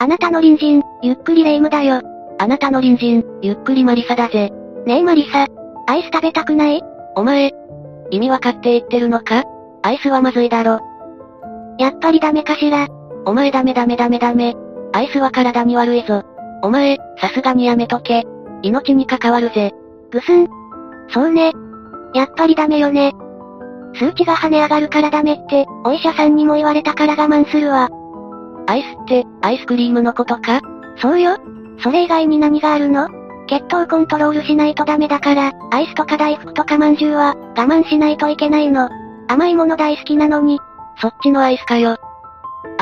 [0.00, 2.00] あなたの隣人、ゆっくりレ夢ムだよ。
[2.38, 4.52] あなたの隣人、ゆっくりマリサだぜ。
[4.86, 5.48] ねえマリサ、
[5.88, 6.80] アイス食べたくない？
[7.16, 7.52] お前、
[8.12, 9.42] 意味わかって言ってるのか？
[9.82, 10.78] アイスはまずいだろ。
[11.80, 12.86] やっぱりダメかしら？
[13.26, 14.54] お前ダメダメダメダメ。
[14.92, 16.22] アイスは体に悪いぞ。
[16.62, 18.24] お前、さすがにやめとけ。
[18.62, 19.72] 命に関わるぜ。
[20.12, 20.46] ぐすん。
[21.08, 21.50] そうね。
[22.14, 23.14] やっぱりダメよね。
[23.94, 27.88] 数値が跳ね上がるからダメって、お医者さんにも言われたから我慢するわ。
[28.68, 30.60] アイスって、アイスクリームのことか？
[31.00, 31.38] そうよ。
[31.82, 33.08] それ以外に何があるの？
[33.48, 38.90] 血糖コントロールしないとダメだから、アイスとか大福とかまんじゅうは、我慢しないといけないの。
[39.26, 40.60] 甘いもの大好きなのに。
[41.00, 41.96] そっちのアイスかよ。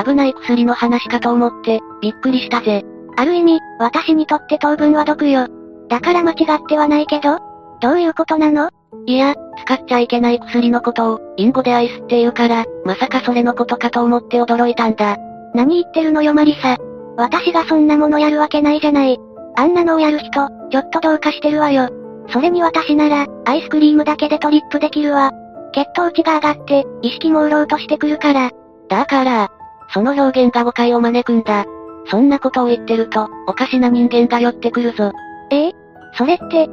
[0.04, 2.84] 危ない薬の話かと思って、びっくりしたぜ。
[3.16, 5.46] ある意味、私にとって糖分は毒よ。
[5.88, 7.38] だから間違ってはないけど
[7.80, 8.70] どういうことなの？
[9.06, 15.16] いや、使っちゃいけない薬のことを、インゴでアイスって言うから、まさかそれのことかと思って驚いたんだ。
[15.56, 16.76] 何言ってるのよマリサ。
[17.16, 19.18] 私がそんなものやるわけないじゃない。
[19.56, 20.28] あんなのをやる人、
[20.70, 21.88] ちょっとどうかしてるわよ。
[22.28, 25.32] それに私なら、アイスクリームだけでトリップできるわ。
[25.72, 28.50] 血糖値が上がって、意識朦朧としてくるから。
[28.90, 29.48] だから、
[29.94, 31.64] その表現が誤解を招くんだ。
[32.10, 35.12] そんなことを言ってると、おかしな人間が寄ってくるぞ。
[35.50, 35.68] え？
[35.68, 35.72] え
[36.18, 36.68] それって、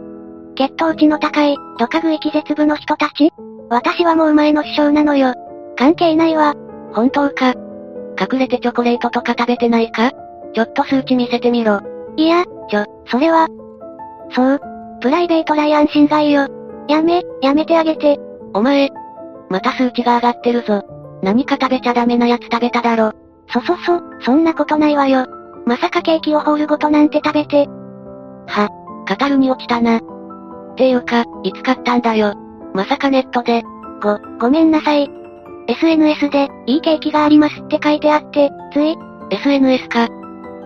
[0.55, 3.31] 血糖値の高い、ドカ食い気絶部の人たち？
[3.69, 5.33] 私はもう前の首相なのよ。
[5.77, 6.53] 関係ないわ。
[6.91, 7.53] 本当か？
[8.19, 10.11] 隠れてチョコレートとか食べてないか？
[10.53, 11.81] ちょっと数値見せてみろ。
[12.15, 13.47] いや、ちょ、それは。
[14.31, 14.59] そう。
[15.01, 16.47] プライベートライアン侵害よ。
[16.87, 18.19] やめ、やめてあげて。
[18.53, 18.91] お前、
[19.49, 20.83] また数値が上がってるぞ。
[21.21, 23.13] 何か食べちゃダメなやつ食べただろ。
[23.51, 25.25] そそそ、そんなことないわよ。
[25.65, 27.67] まさかケーキをホールごとなんて食べて。
[28.47, 28.69] は、
[29.07, 29.97] 語るに落ちたな。
[29.97, 30.01] っ
[30.75, 32.33] ていうか、いつ買ったんだよ。
[32.73, 33.63] まさかネットで。
[34.01, 35.09] ご、ごめんなさい。
[35.67, 38.95] SNS で、いいケーキがありますって書いてあって、つい。
[39.31, 40.07] SNS か。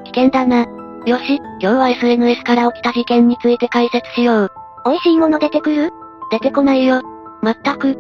[0.04, 0.66] 危険だな。
[1.06, 4.52] よし、今日は SNS から起きた事件について解説しよう。
[4.86, 5.92] 美味しいもの出てくる？
[6.32, 7.02] 出てこないよ。
[7.42, 7.96] まったく。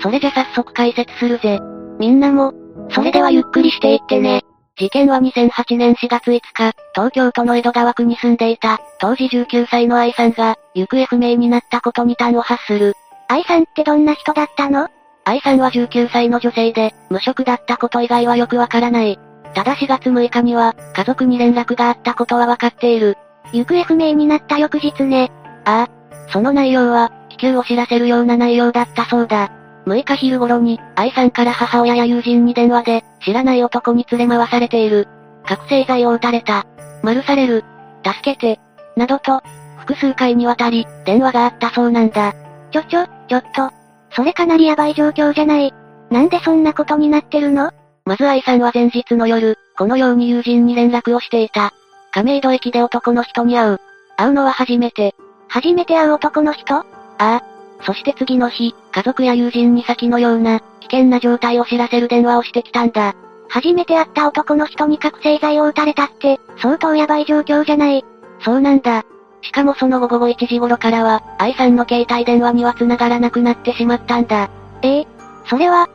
[0.00, 1.58] それじゃ早速解説するぜ。
[1.98, 2.52] みんなも、
[2.90, 4.42] それではゆっくりしていってね。
[4.78, 12.94] 事件は2008年4月5日、東京都の江戸川区に住んでいた、当時19歳の愛さんが、行方不明になったことに端を発する。
[13.26, 14.88] 愛さんってどんな人だったの？
[15.28, 19.20] 愛さんは19歳の女性で、無職だったこと以外はよくわからない。
[19.54, 23.18] ただ4月6日には、家族に連絡があったことはわかっている。
[23.52, 25.30] 行方不明になった翌日ね。
[25.66, 26.30] ああ。
[26.32, 29.50] その内容は、気球を知らせるような内容だったそうだ。
[29.86, 35.08] 6日昼頃に、愛さんから母親や友人に電話で、知らない男に連れ回されている。
[35.44, 36.64] 覚醒剤を打たれた。
[37.02, 37.66] 丸される。
[38.02, 38.60] 助けて。
[38.96, 39.42] などと、
[39.76, 42.32] 複数回にわたり、電話があったそうなんだ。
[42.70, 43.77] ちょちょ、ちょっと。
[44.18, 45.72] それかなりヤバい状況じゃない。
[46.10, 47.70] なんでそんなことになってるの？
[48.04, 51.72] まず愛さんは前日の夜、このように友人に連絡をしていた。
[52.10, 53.80] 亀戸駅で男の人に会う。
[54.16, 55.14] 会うのは初めて。
[55.46, 56.74] 初めて会う男の人？
[56.74, 56.84] あ
[57.18, 57.44] あ。
[57.82, 63.14] そして次の日、家族や友人に先のような、危険な状態を知らせる電話をしてきたんだ。
[63.48, 68.04] 初めて会った男の人に覚醒剤を打たれたって、相当やばい状況じゃない。
[68.40, 69.04] そうなんだ。
[69.42, 74.50] しかもその後午後1時頃からは、愛さんの携帯電話には繋がらなくなってしまったんだ。
[74.82, 75.06] ええ
[75.46, 75.88] それは、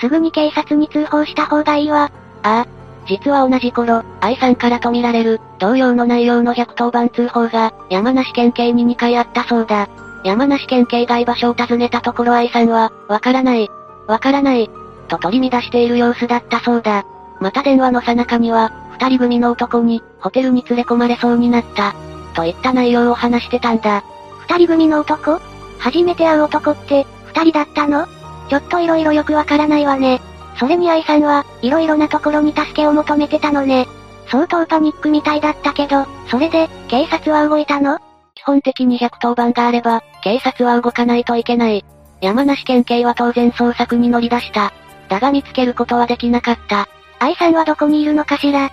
[0.00, 2.10] すぐに警察に通報した方がいいわ。
[2.42, 2.66] ああ。
[3.06, 9.88] 実は同じ頃、愛さんからとみられる、同様の内容の110番通報が、山梨県警に2回あったそうだ。
[10.24, 13.68] 山梨県警外場所を訪ねたところ愛さんは、わからない、
[14.08, 14.70] わからない、
[15.08, 17.04] と取り乱している様子だったそうだ。
[17.40, 21.94] また電話の最中には、二人組の男に、ホテルに連れ込まれそうになった。
[22.36, 24.04] といった内容を話してたんだ。
[24.42, 25.40] 二人組の男？
[25.78, 28.06] 初めて会う男って、二人だったの？
[28.48, 30.20] ちょっと色々よくわからないわね。
[30.58, 33.88] それに愛さんは、色々なところに助けを求めてたのね。
[34.28, 37.98] 相当パニックみたいだったけど、それで、警察は動いたの？
[38.34, 41.84] 基本的に110番があれば、警察は動かないといけない。
[42.20, 44.72] 山梨県警は当然捜索に乗り出した。
[45.08, 46.88] だが見つけることはできなかった。
[47.18, 48.70] 愛さんはどこにいるのかしら？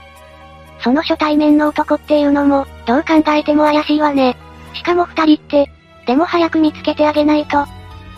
[0.82, 4.36] その初対面の男っていうのも、どう考えても怪しいわね。
[4.74, 5.70] しかも二人って、
[6.06, 7.66] でも早く見つけてあげないと。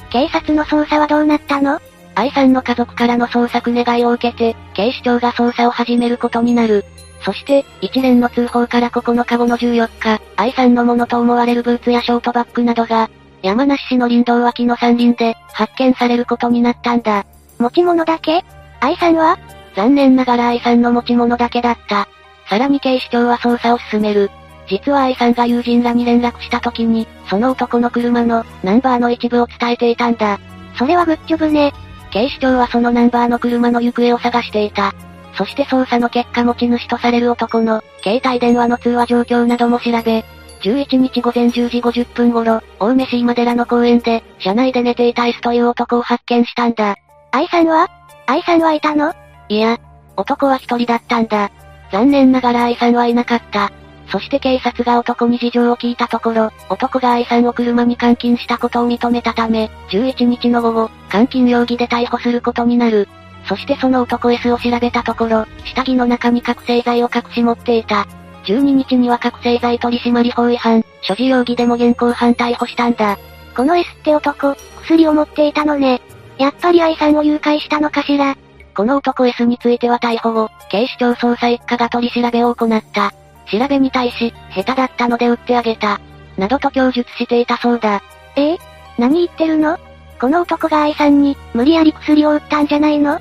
[0.09, 1.79] 警察の捜査はどうなったの？
[2.15, 6.85] 愛さんの家族からの捜索願いを受けて、警視庁が捜査を始めることになる。
[7.23, 13.09] そして、一連の通報から9日後の14日、愛さんのものと思われるブーツやショートバッグなどが、
[13.41, 17.25] 山梨市の林道脇の山林で、発見されることになったんだ。
[17.59, 18.43] 持ち物だけ？
[18.79, 19.37] 愛さんは？
[19.75, 22.07] 残念ながら愛さんの持ち物だけだった。
[22.49, 24.29] さらに警視庁は捜査を進める。
[24.67, 30.39] 実は愛さんが友人らに連絡した時に、その男の車の、ナンバーの一部を伝えていたんだ。
[30.77, 31.73] それはグッジョブね。
[32.11, 34.93] 警視庁はそのナンバーの車の行方を探していた。
[35.37, 40.23] そして捜査の結果持ち主とされる男の、携帯電話の通話状況なども調べ、
[40.61, 46.95] 11日午前10時50分頃、青梅市今寺の公園で、車内で寝ていた S という男を発見したんだ。
[47.31, 47.89] 愛さんは？
[48.27, 49.13] 愛さんはいたの？
[49.49, 49.77] いや、
[50.15, 51.51] 男は一人だったんだ。
[51.91, 53.71] 残念ながら愛さんはいなかった。
[54.07, 63.07] そして警察が男に事情を聞いたところ、男が愛さんを車に監禁したことを認めたため、11日の午後、監禁容疑で逮捕することになる。
[63.47, 68.07] そしてその男 S を調べたところ、下着の中に覚醒剤を隠し持っていた。
[68.45, 73.17] 12日には覚醒剤取締法違反、所持容疑でも現行犯逮捕したんだ。
[73.55, 76.01] この S って男、薬を持っていたのね。
[76.37, 78.35] やっぱり愛さんを誘拐したのかしら。
[78.75, 83.13] この男 S については逮捕後、警視庁捜査一課が取り調べを行った。
[83.49, 86.01] 調べに対し、下手だったので撃ってあげた。
[86.37, 88.03] などと供述していたそうだ。
[88.35, 88.53] え？
[88.53, 88.57] え
[88.97, 89.77] 何言ってるの？
[90.19, 93.19] この男が愛さんに、無理やり薬を売ったんじゃないの？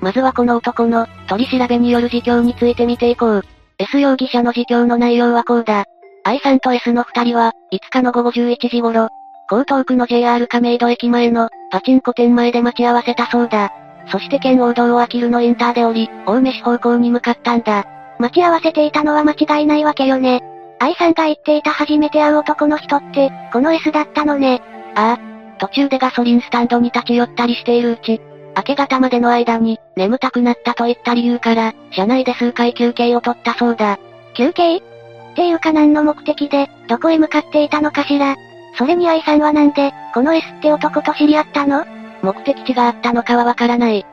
[0.00, 3.44] まずはこの男の、取り調べによる自供について見ていこう。
[3.78, 5.84] S 容疑者の自供の内容はこうだ。
[6.24, 9.08] 愛さんと S の二人は、5日の午後11時頃、
[9.50, 13.72] 江東区の JR 亀戸駅前の、パチンコ店前で待ち合わせたそうだ。
[14.10, 17.84] そして県央道をあきるのインターで降り、青梅市方向に向かったんだ。
[18.18, 20.42] 待ち合わせていたのは間違いないわけよね。
[20.80, 24.62] 愛さんが言っていた初めて会う男の人って、この S だったのね。
[24.94, 25.28] ああ。
[25.58, 28.20] 途中でガソリンスタンドに立ち寄ったりしているうち、
[28.56, 33.98] 明け方までの間に、眠たくなったといった理由から、車内で数回休憩を取ったそうだ。
[34.34, 34.76] 休憩？
[34.78, 34.82] っ
[35.34, 38.36] ていうか何の目的で、どこへ向かっていたのかしら。
[38.76, 41.84] それに愛さんはなんで、この S って男と知り合ったの？
[42.22, 44.04] 目的地があったのかはわからない。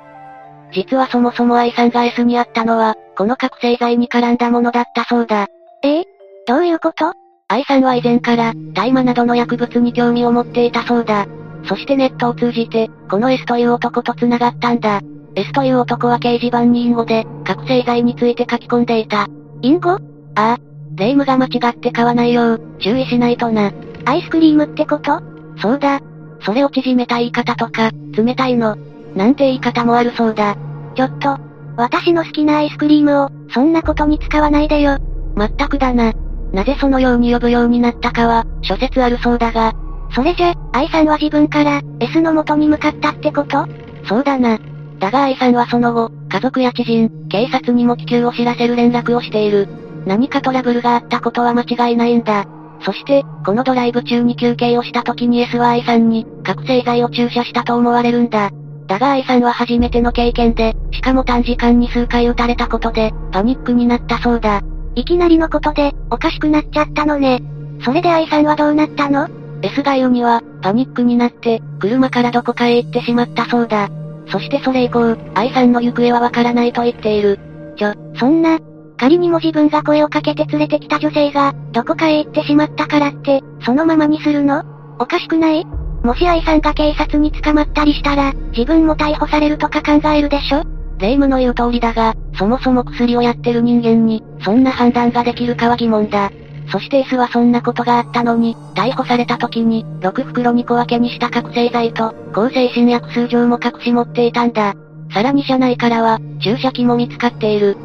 [0.74, 5.48] 実はそもそも愛さんが S にあったのは、この覚醒剤に絡んだものだったそうだ。
[5.84, 6.02] え？
[6.02, 6.04] え
[6.48, 7.14] どういうこと？
[7.48, 11.28] 愛さんは以前から、大麻などの薬物に興味を持っていたそうだ。
[11.68, 15.02] そしてネットを通じて、この S という男と繋がったんだ。
[15.36, 19.28] S という男は掲示板に隠語で、覚醒剤について書き込んでいた。
[19.62, 19.92] 隠語？
[19.92, 20.00] あ
[20.36, 20.58] あ。
[20.96, 23.72] 霊夢が間違って買わないよう、注意しないとな。
[24.06, 25.22] アイスクリームってこと？
[25.58, 26.00] そうだ。
[26.46, 28.78] それを縮めた言い方とか、冷たいの。
[29.16, 30.56] なんて言い方もあるそうだ。
[30.96, 31.38] ちょっと、
[31.76, 34.98] 私の好きなアイスクリームを、そんなことに使わないでよ。
[35.36, 36.14] まったくだな。
[36.54, 39.74] なぜそのように呼ぶようになったかは、諸説あるそうだが。
[40.14, 43.66] それじゃ、愛さんは自分から、S の元に向かったってこと？
[44.06, 44.60] そうだな。
[45.00, 49.68] だが愛さんはその後、家族や知人、警察にも気球を知らせる連絡をしている。
[50.06, 52.46] 何かトラブルがあったことは間違いないんだ。
[52.82, 58.52] そして、このドライブ中に休憩をした時に S は愛さんに、覚醒剤を注射したと思われるんだ。
[58.88, 64.62] だが愛さんは初めての経験で、しかも短時間に数回撃たれたことで、パニックになったそうだ。
[64.96, 67.42] いきなりのことで、おかしくなっちゃったのね。
[67.84, 69.28] それで愛さんはどうなったの
[69.62, 73.90] ?S が言うには、パニックになって、車からどこかへ行ってしまったそうだ。
[74.28, 77.40] そしてそれ以降、愛さんの行方はわからないと言っている。
[77.78, 78.58] ちょ、そんな、
[78.98, 84.64] 仮にも自分が声をかけて連れてきた女性が、どこかへ行ってしまったからって、そのままにするの？
[85.00, 85.66] おかしくない？
[86.04, 90.64] もし愛さんが警察に捕まったりしたら、自分も逮捕されるとか考えるでしょ？
[90.98, 96.32] 霊夢の言う通りだが、そもそも薬をやってる人間に、そんな判断ができるかは疑問だ。
[96.72, 104.74] そして S はそんなことがあったのに、逮捕された時に、6袋に小分けにした覚醒剤と、向精神薬数錠も隠し持っていたんだ。
[105.14, 107.78] さらに車内からは、注射器も見つかっている。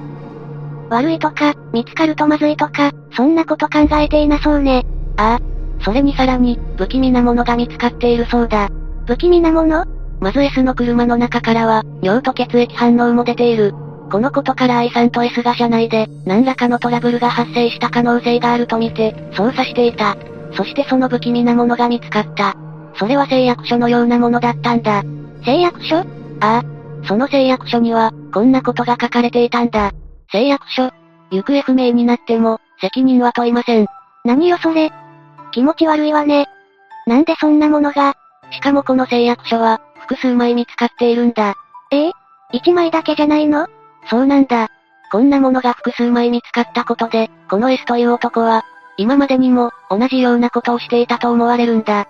[0.90, 4.84] 悪いとか、見つかるとまずいとか、そんなこと考えていなそうね。
[5.16, 5.84] ああ。
[5.84, 8.68] それにさらに、不気味なものが見つかっているそうだ。
[9.06, 9.86] 不気味なもの？
[10.20, 13.72] まず S の車の中からは、尿と血液反応も出ている。
[14.10, 20.16] このことから I さんと S が車内で、何らかのトラブルが発生した可能性があるとみて、捜査していた。
[20.52, 22.56] そしてその不気味なものが見つかった。
[22.96, 25.02] それは誓約書のようなものだったんだ。
[25.44, 26.04] 誓約書あ
[26.40, 26.62] あ。
[27.04, 29.92] その誓約書には、こんなことが書かれていたんだ。
[30.32, 30.90] 誓約書。
[31.30, 33.86] 行方不明になっても、責任は問いません。
[34.24, 34.92] 何よそれ。
[35.52, 36.46] 気持ち悪いわね。
[37.06, 38.14] なんでそんなものが。
[38.52, 41.54] しかもこの誓約書は、複数枚見つかっているんだ。
[41.90, 42.08] え？
[42.08, 42.12] え
[42.52, 43.68] 一枚だけじゃないの？
[44.08, 44.68] そうなんだ。
[45.12, 48.64] こんなものが複数枚見つかったことで、この S という男は、
[48.96, 52.06] 今までにも、同じようなことをしていたと思われるんだ。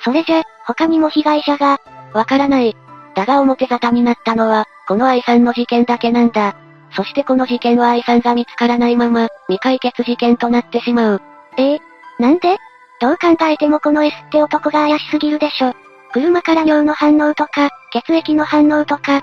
[0.00, 1.80] それじゃ、他にも被害者が、
[2.12, 2.76] わからない。
[3.14, 6.56] だが表沙汰になったのは、この愛さんの事件だけなんだ。
[6.96, 11.22] そしてこの事件は愛さんが見つからないまま、未解決事件となってしまう。
[11.58, 11.80] ええ
[12.18, 12.56] なんで？
[13.00, 15.74] どう考えてもこの S って男が怪しすぎるでしょ。
[16.12, 19.22] 車から尿の反応とか、血液の反応とか。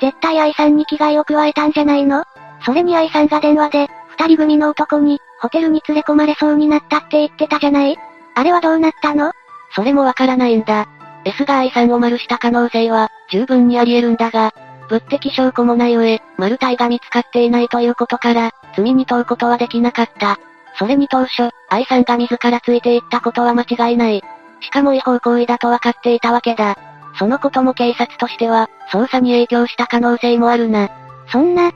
[0.00, 2.24] 絶対愛さんに危害を加えたんじゃないの？
[2.64, 3.88] それに愛さんが電話で、
[4.18, 7.98] 二人組の男に、ホテルに連れ込まれそうになったって言ってたじゃない？
[8.34, 9.32] あれはどうなったの？
[9.74, 10.88] それもわからないんだ。
[11.24, 14.54] S が愛さんを丸した可能性は、十分にあり得るんだが、
[14.92, 20.38] 物的証拠もない上、マルタイが見つかっていないということから、罪に問うことはできなかった。
[20.78, 24.22] それに当初、愛さんが自らついていったことは間違いない。
[24.60, 26.76] しかも違法行為だと分かっていたわけだ。
[27.18, 30.90] そのことも警察としては、捜査に影響した可能性もあるな。
[31.28, 31.72] そんな。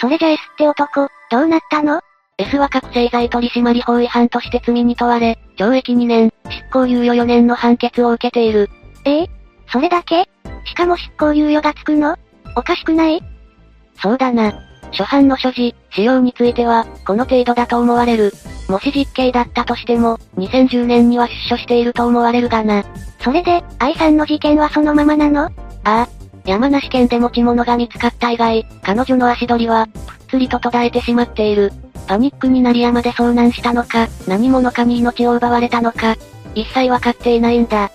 [0.00, 2.00] それじゃ S って男、どうなったの
[2.38, 8.68] ?S は覚醒剤取締法違反として罪に問われ、懲役2年、執行猶予4年の判決を受けている。
[9.04, 9.30] ええ？
[9.68, 10.28] それだけ？
[10.64, 12.16] しかも執行猶予がつくの？
[12.56, 13.22] おかしくない？
[14.00, 14.52] そうだな。
[14.92, 18.32] 初犯の所持、使用については、この程度だと思われる。
[18.68, 22.84] もし実刑だったとしても、2010年には出所していると思われるがな。
[23.20, 25.46] それで、愛さんの事件はそのままなの？
[25.46, 25.50] あ
[25.84, 26.08] あ。
[26.46, 29.94] 山梨県で持ち物が見つかった以外、彼女の足取りは、ぷっ
[30.28, 31.72] つりと途絶えてしまっている。
[32.06, 36.16] パニックになり山で遭難したのか、何者かに命を奪われたのか、
[36.54, 37.90] 一切わかっていないんだ。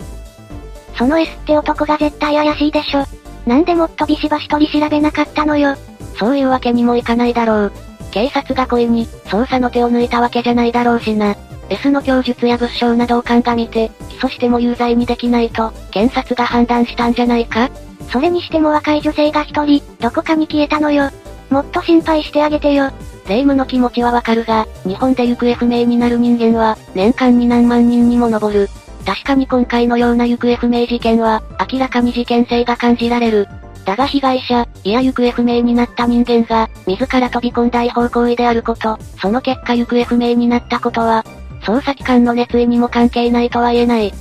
[0.96, 3.06] その S って男が絶対怪しいでしょ。
[3.46, 5.76] なんでもっとビシバシ取り調べなかったのよ。
[6.18, 7.72] そういうわけにもいかないだろう。
[8.12, 11.36] 警察が故意に、捜査の手を抜いたわけじゃないだろうしな。
[11.70, 17.70] S の供述や物証などを鑑みて、起訴しても有罪にできないと、検察が判断したんじゃないか？
[18.12, 21.12] それにしても若い女性が一人、どこかに消えたのよ。
[21.50, 22.92] もっと心配してあげてよ。
[23.28, 28.70] 霊夢の気持ちはわかるが、日本で行方不明になる人間は、年間に何万人にも上る。
[29.06, 31.42] 確かに今回のような行方不明事件は、
[31.72, 33.48] 明らかに事件性が感じられる。
[33.86, 41.26] だが被害者、いや行方不明になった人間が、自ら飛び込んだ違法行為であること、その結果行方不明になったことは、
[41.64, 44.14] 捜査機関の熱意にも関係ないとは言えない。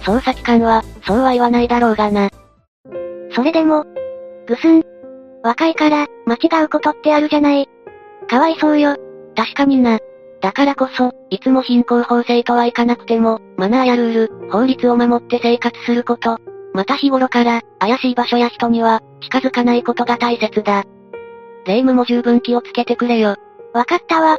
[0.00, 2.30] 捜査機関は、そうは言わないだろうがな。
[3.34, 3.84] それでも、
[4.46, 4.82] ぐすん。
[5.42, 7.68] 若いから、間違うことってあるじゃない。
[8.28, 8.96] かわいそうよ。
[9.36, 9.98] 確かにな。
[10.40, 16.38] だからこそ、いつも貧困法制とはいかなくても、マナーやルール、法律を守って生活すること。
[16.74, 20.84] また日頃から、怪しい場所や人には、近づかないことが大切だ。
[21.66, 23.36] 霊夢も十分気をつけてくれよ。
[23.72, 24.36] わかったわ。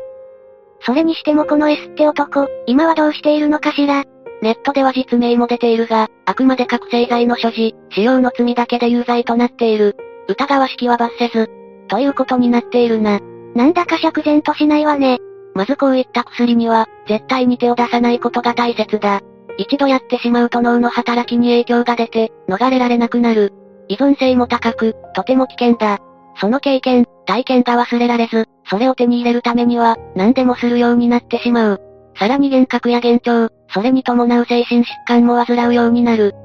[0.82, 4.06] それにしてもこの S って男、今はどうしているのかしら
[4.42, 9.96] ネットでは実名も出ているが、あくまで覚醒剤の所持、使用の罪だけで有罪となっている。
[10.28, 11.50] 疑わしきは罰せず、
[11.88, 13.20] ということになっているな。
[13.56, 15.20] なんだか釈然としないわね。
[15.58, 19.22] まずこういった薬には、絶対に手を出さないことが大切だ。
[19.58, 23.54] 一度やってしまうと脳の働きに影響が出て、逃れられなくなる。
[23.88, 25.98] 依存性も高く、とても危険だ。
[26.40, 31.82] その経験、体験が忘れられず、それを手に入れるためには、何でもするようになってしまう。
[32.20, 36.36] さらに幻覚や幻聴、それに伴う精神疾患も患うようになる。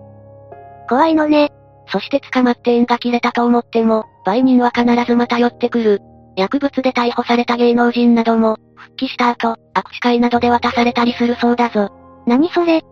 [0.89, 1.53] 怖いのね。
[1.89, 6.01] そして捕まって縁が切れたと思っても、売人は必ずまた寄ってくる。
[6.37, 11.91] 薬物で逮捕された芸能人なども、復帰した後、握手会などで渡されたりするそうだぞ。
[12.27, 12.83] 何それ？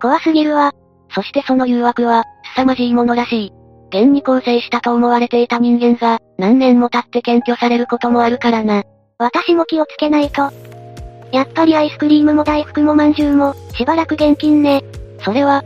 [0.00, 0.72] 怖すぎるわ。
[1.10, 3.52] そしてその誘惑は、凄まじいものらしい。
[3.90, 8.82] 現に構成したと思われていた人間が、何年も経って検挙されることもあるからな。
[9.18, 10.50] 私も気をつけないと。
[11.32, 14.82] やっぱりアイスクリームも大福もまんじゅうも、しばらく現金ね。
[15.22, 15.64] それは、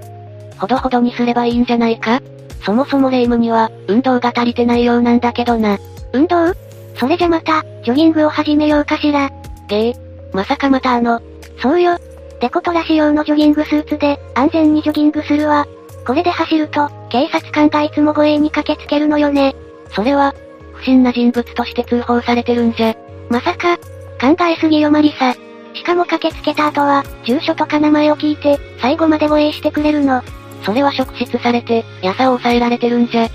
[0.58, 2.20] ほどほどにすればいいんじゃないか？
[2.64, 5.78] そもそもレイムには、運動が足りてないようなんだけどな。
[6.12, 6.52] 運動？
[6.96, 9.30] それじゃまた、ジョギングを始めようかしら。
[9.68, 9.94] げえ、
[10.32, 11.20] まさかまたあの、
[11.60, 11.98] そうよ。
[12.40, 15.66] デコトラ仕様のジョギングスーツで、安全にジョギングするわ。
[16.06, 19.54] これで走ると、警察官がいつも護衛に駆けつけるのよね。
[19.90, 20.34] それは、
[20.74, 22.94] 不審な人物として通報されてるんじゃ。
[23.30, 23.76] まさか、
[24.20, 25.34] 考えすぎよマリサ。
[25.74, 30.22] しかも駆けつけた後は、住所とか名前を聞いて、最後まで護衛してくれるの。
[30.64, 33.28] それは職質されて、さを抑えられてるんじゃ。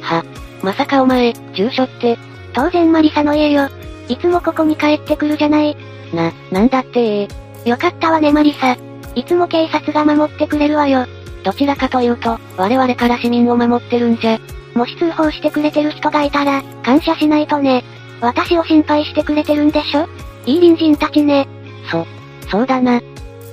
[0.00, 0.24] は、
[0.62, 2.18] まさかお前、住所って、
[2.54, 3.68] 当然マリサの家よ。
[4.08, 5.76] いつもここに帰ってくるじゃない。
[6.14, 7.28] な、なんだってえ
[7.66, 8.76] えよかったわねマリサ。
[9.14, 11.06] いつも警察が守ってくれるわよ。
[11.44, 14.38] どちらかというと、我々から市民を守ってるんじゃ。
[14.74, 17.84] もし通報してくれてる人がいたら、感謝しないとね。
[18.20, 20.08] 私を心配してくれてるんでしょ？
[20.46, 21.46] いい隣人たちね。
[21.90, 22.06] そ、
[22.50, 23.00] そうだな。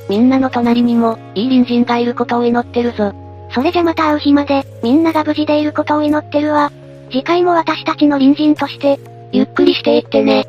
[0.09, 3.13] みんなの隣にも、いい隣人がいることを祈ってるぞ。
[3.53, 6.71] それじゃまた会う日まで、みんなが無事でいることを祈ってるわ。
[7.11, 8.97] 次回も私たちの隣人として、
[9.33, 10.47] ゆっくりしていってね。